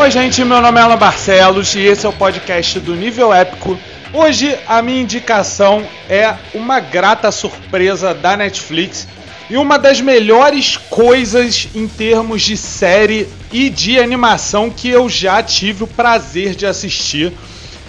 [0.00, 3.76] Oi, gente, meu nome é Alan Barcelos e esse é o podcast do Nível Épico.
[4.12, 9.08] Hoje a minha indicação é uma grata surpresa da Netflix
[9.50, 15.42] e uma das melhores coisas em termos de série e de animação que eu já
[15.42, 17.32] tive o prazer de assistir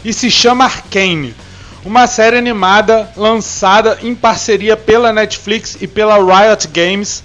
[0.04, 1.36] e se chama Arcane.
[1.86, 7.23] Uma série animada lançada em parceria pela Netflix e pela Riot Games,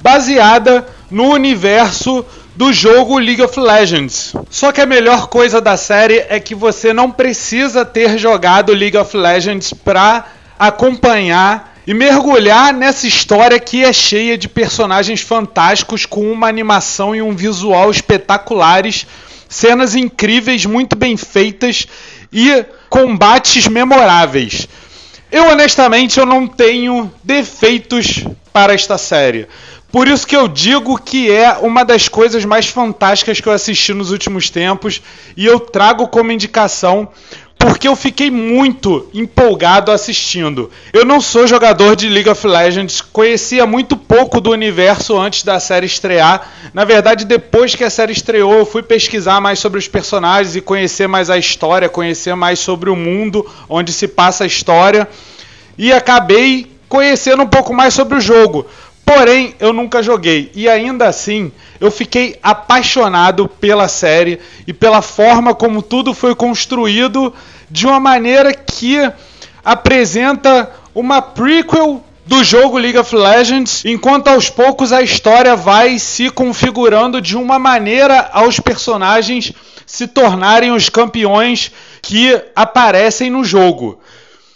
[0.00, 2.24] baseada no universo
[2.56, 4.34] do jogo League of Legends.
[4.50, 8.96] Só que a melhor coisa da série é que você não precisa ter jogado League
[8.96, 10.24] of Legends para
[10.58, 17.20] acompanhar e mergulhar nessa história que é cheia de personagens fantásticos com uma animação e
[17.20, 19.06] um visual espetaculares,
[19.48, 21.86] cenas incríveis, muito bem feitas
[22.32, 24.66] e combates memoráveis.
[25.30, 29.46] Eu honestamente eu não tenho defeitos para esta série.
[29.90, 33.94] Por isso que eu digo que é uma das coisas mais fantásticas que eu assisti
[33.94, 35.00] nos últimos tempos
[35.36, 37.08] e eu trago como indicação
[37.58, 40.70] porque eu fiquei muito empolgado assistindo.
[40.92, 45.58] Eu não sou jogador de League of Legends, conhecia muito pouco do universo antes da
[45.58, 46.48] série estrear.
[46.74, 50.60] Na verdade, depois que a série estreou, eu fui pesquisar mais sobre os personagens e
[50.60, 55.08] conhecer mais a história, conhecer mais sobre o mundo onde se passa a história
[55.78, 58.66] e acabei conhecendo um pouco mais sobre o jogo.
[59.06, 60.50] Porém, eu nunca joguei.
[60.52, 67.32] E ainda assim, eu fiquei apaixonado pela série e pela forma como tudo foi construído
[67.70, 68.98] de uma maneira que
[69.64, 76.28] apresenta uma prequel do jogo League of Legends, enquanto aos poucos a história vai se
[76.28, 79.52] configurando de uma maneira aos personagens
[79.86, 81.70] se tornarem os campeões
[82.02, 84.00] que aparecem no jogo.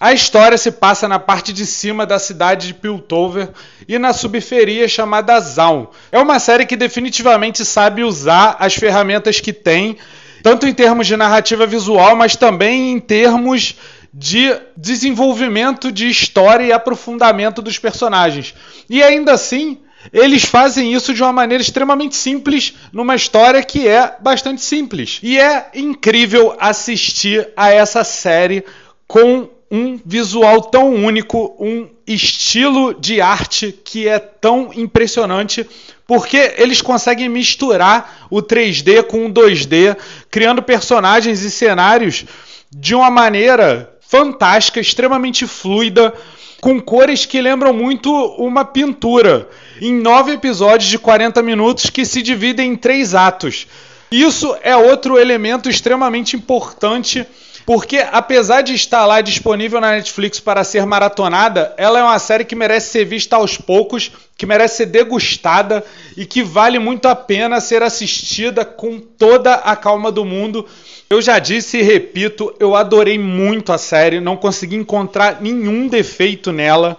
[0.00, 3.50] A história se passa na parte de cima da cidade de Piltover
[3.86, 5.88] e na subferia chamada Zaun.
[6.10, 9.98] É uma série que definitivamente sabe usar as ferramentas que tem,
[10.42, 13.76] tanto em termos de narrativa visual, mas também em termos
[14.12, 18.54] de desenvolvimento de história e aprofundamento dos personagens.
[18.88, 19.80] E ainda assim,
[20.14, 25.20] eles fazem isso de uma maneira extremamente simples, numa história que é bastante simples.
[25.22, 28.64] E é incrível assistir a essa série
[29.06, 35.64] com um visual tão único, um estilo de arte que é tão impressionante,
[36.06, 39.96] porque eles conseguem misturar o 3D com o 2D,
[40.28, 42.24] criando personagens e cenários
[42.68, 46.12] de uma maneira fantástica, extremamente fluida,
[46.60, 49.48] com cores que lembram muito uma pintura,
[49.80, 53.66] em nove episódios de 40 minutos que se dividem em três atos.
[54.10, 57.26] Isso é outro elemento extremamente importante
[57.70, 62.44] porque apesar de estar lá disponível na Netflix para ser maratonada, ela é uma série
[62.44, 65.84] que merece ser vista aos poucos, que merece ser degustada
[66.16, 70.66] e que vale muito a pena ser assistida com toda a calma do mundo.
[71.08, 76.50] Eu já disse e repito, eu adorei muito a série, não consegui encontrar nenhum defeito
[76.50, 76.98] nela.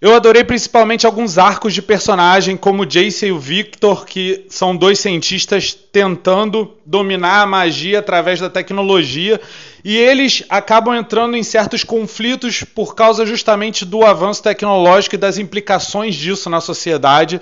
[0.00, 5.00] Eu adorei principalmente alguns arcos de personagem, como Jace e o Victor, que são dois
[5.00, 9.40] cientistas tentando dominar a magia através da tecnologia,
[9.84, 15.36] e eles acabam entrando em certos conflitos por causa justamente do avanço tecnológico e das
[15.36, 17.40] implicações disso na sociedade.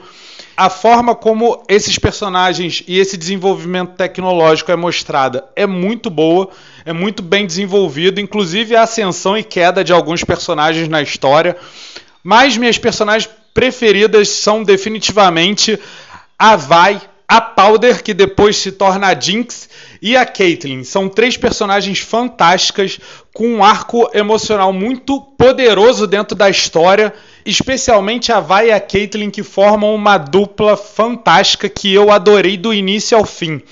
[0.56, 6.48] A forma como esses personagens e esse desenvolvimento tecnológico é mostrada é muito boa,
[6.86, 11.54] é muito bem desenvolvido, inclusive a ascensão e queda de alguns personagens na história.
[12.26, 15.78] Mas minhas personagens preferidas são definitivamente
[16.36, 19.68] a Vai, a Powder, que depois se torna a Jinx,
[20.02, 20.82] e a Caitlyn.
[20.82, 22.98] São três personagens fantásticas,
[23.32, 27.14] com um arco emocional muito poderoso dentro da história,
[27.44, 32.74] especialmente a Vai e a Caitlyn, que formam uma dupla fantástica que eu adorei do
[32.74, 33.62] início ao fim.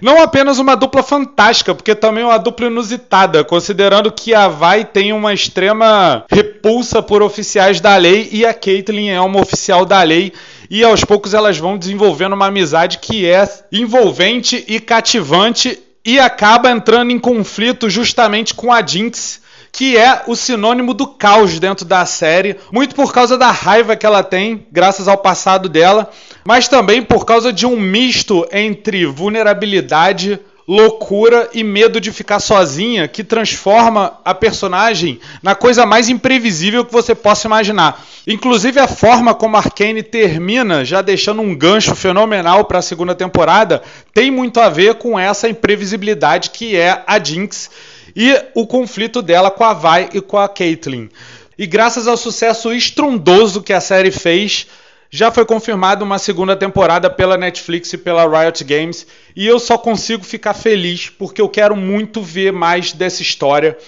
[0.00, 5.12] Não apenas uma dupla fantástica, porque também uma dupla inusitada, considerando que a Vai tem
[5.12, 10.32] uma extrema repulsa por oficiais da lei e a Caitlyn é uma oficial da lei.
[10.70, 16.70] E aos poucos elas vão desenvolvendo uma amizade que é envolvente e cativante e acaba
[16.70, 19.40] entrando em conflito justamente com a Jinx,
[19.72, 24.06] que é o sinônimo do caos dentro da série, muito por causa da raiva que
[24.06, 26.10] ela tem, graças ao passado dela,
[26.44, 33.08] mas também por causa de um misto entre vulnerabilidade, loucura e medo de ficar sozinha
[33.08, 38.04] que transforma a personagem na coisa mais imprevisível que você possa imaginar.
[38.26, 43.82] Inclusive a forma como Arcane termina, já deixando um gancho fenomenal para a segunda temporada,
[44.12, 47.70] tem muito a ver com essa imprevisibilidade que é a Jinx
[48.20, 51.08] e o conflito dela com a Vi e com a Caitlyn.
[51.56, 54.66] E graças ao sucesso estrondoso que a série fez,
[55.08, 59.06] já foi confirmada uma segunda temporada pela Netflix e pela Riot Games,
[59.36, 63.78] e eu só consigo ficar feliz porque eu quero muito ver mais dessa história.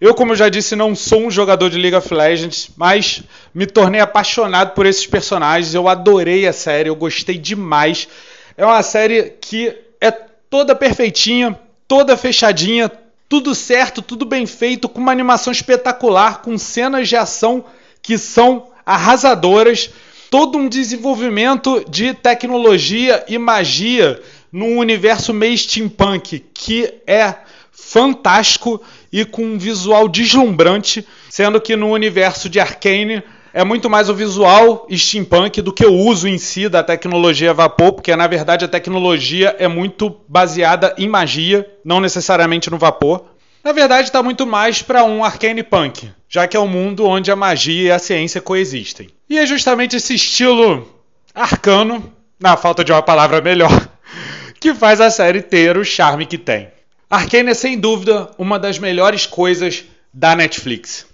[0.00, 3.22] Eu, como eu já disse, não sou um jogador de League of Legends, mas
[3.54, 5.74] me tornei apaixonado por esses personagens.
[5.74, 8.08] Eu adorei a série, eu gostei demais.
[8.56, 12.90] É uma série que é toda perfeitinha, toda fechadinha,
[13.34, 17.64] tudo certo, tudo bem feito, com uma animação espetacular, com cenas de ação
[18.00, 19.90] que são arrasadoras,
[20.30, 24.22] todo um desenvolvimento de tecnologia e magia
[24.52, 27.34] num universo meio steampunk que é
[27.72, 28.80] fantástico
[29.12, 33.20] e com um visual deslumbrante, sendo que no universo de Arcane
[33.54, 37.92] é muito mais o visual steampunk do que o uso em si da tecnologia vapor,
[37.92, 43.26] porque na verdade a tecnologia é muito baseada em magia, não necessariamente no vapor.
[43.62, 47.30] Na verdade, está muito mais para um arcane punk, já que é um mundo onde
[47.30, 49.08] a magia e a ciência coexistem.
[49.30, 50.86] E é justamente esse estilo
[51.32, 53.88] arcano, na falta de uma palavra melhor,
[54.60, 56.68] que faz a série ter o charme que tem.
[57.08, 61.06] Arcane é sem dúvida uma das melhores coisas da Netflix.